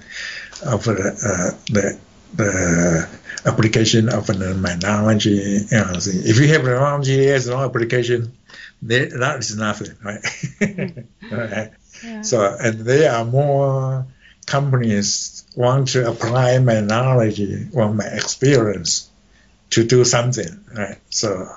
[0.64, 2.00] of uh, uh, the
[2.36, 3.10] the
[3.46, 4.28] application of
[4.60, 5.26] my knowledge.
[5.26, 8.34] You know, if you have knowledge, as no application.
[8.80, 10.24] There, that is nothing, right?
[11.32, 11.72] right?
[12.04, 12.22] Yeah.
[12.22, 14.06] So, and there are more
[14.46, 17.42] companies want to apply my knowledge
[17.74, 19.10] or my experience
[19.72, 21.00] to do something, right?
[21.10, 21.48] So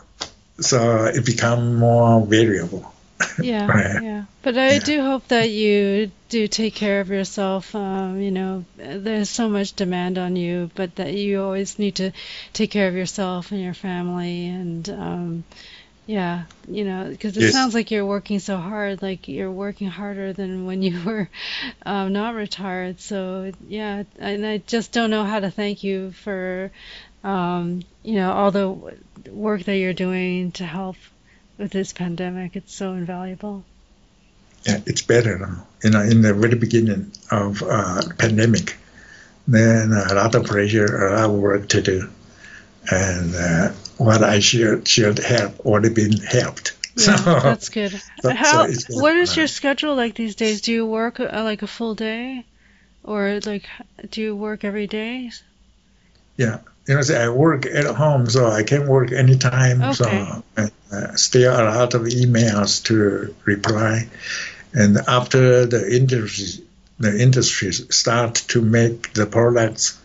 [0.61, 2.93] so it become more variable.
[3.41, 4.25] Yeah, yeah.
[4.43, 4.79] But I Yeah.
[4.79, 7.75] do hope that you do take care of yourself.
[7.75, 12.13] Um, you know, there's so much demand on you, but that you always need to
[12.53, 14.47] take care of yourself and your family.
[14.49, 15.45] And um,
[16.07, 17.53] yeah, you know, because it Yes.
[17.53, 21.31] sounds like you're working so hard, like you're working harder than when you were
[21.87, 23.01] um, not retired.
[23.01, 26.73] So yeah, and I just don't know how to thank you for,
[27.25, 28.69] um, you know, all the
[29.31, 30.97] work that you're doing to help
[31.61, 32.57] with this pandemic.
[32.57, 33.67] It's so invaluable.
[34.67, 35.67] yeah, it's better now.
[35.85, 38.77] You know, in the very beginning of uh, pandemic,
[39.49, 42.11] then a lot of pressure, a lot of work to do,
[42.91, 46.77] and uh, what I should should have already been helped.
[46.97, 48.01] Yeah, so that's good.
[48.23, 48.67] so How?
[48.67, 48.79] good.
[48.91, 50.63] what is your schedule like these days?
[50.63, 52.45] Do you work uh, like a full day,
[53.05, 53.67] or like
[54.11, 55.31] do you work every day?
[56.37, 56.61] yeah,
[56.91, 59.81] you know, I work at home, so I can work anytime.
[59.81, 59.93] Okay.
[59.93, 64.09] So and, uh, still a lot of emails to reply,
[64.73, 66.65] and after the industry
[66.99, 69.99] the industries start to make the products,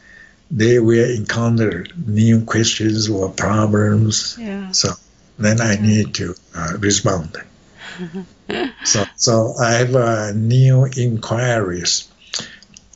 [0.52, 4.38] they will encounter new questions or problems.
[4.40, 4.72] Yeah.
[4.72, 4.94] So
[5.40, 7.36] then I need to uh, respond.
[8.84, 12.08] so so I have uh, new inquiries,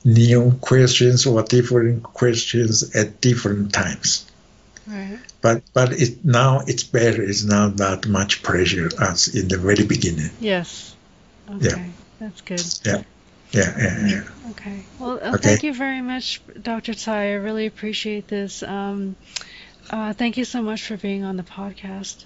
[0.04, 4.26] new questions or different questions at different times.
[4.88, 5.20] Right.
[5.42, 7.22] But but it now it's better.
[7.22, 10.32] It's not that much pressure as in the very beginning.
[10.40, 10.96] Yes.
[11.50, 11.68] Okay.
[11.68, 11.86] Yeah.
[12.20, 12.64] That's good.
[12.86, 13.04] Yeah,
[13.52, 14.24] yeah, yeah.
[14.52, 14.84] Okay.
[15.00, 15.38] Well, uh, Okay.
[15.38, 16.94] thank you very much, Dr.
[16.94, 17.32] Tsai.
[17.32, 18.62] I really appreciate this.
[18.62, 19.16] Um,
[19.90, 22.26] uh, thank you so much for being on the podcast.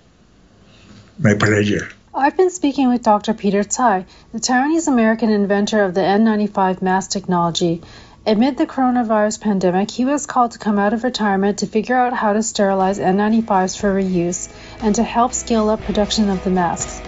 [1.20, 1.90] My pleasure.
[2.16, 3.34] I've been speaking with Dr.
[3.34, 7.82] Peter Tsai, the Taiwanese American inventor of the N95 mask technology.
[8.28, 12.14] Amid the coronavirus pandemic, he was called to come out of retirement to figure out
[12.14, 14.54] how to sterilize N95s for reuse
[14.84, 17.02] and to help scale up production of the masks.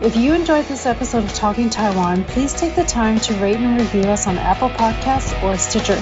[0.00, 3.80] If you enjoyed this episode of Talking Taiwan, please take the time to rate and
[3.80, 5.96] review us on Apple Podcasts or Stitcher.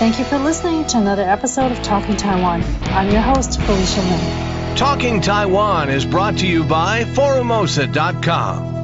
[0.00, 2.64] Thank you for listening to another episode of Talking Taiwan.
[2.86, 4.63] I'm your host, Felicia Lin.
[4.76, 8.83] Talking Taiwan is brought to you by Forumosa.com.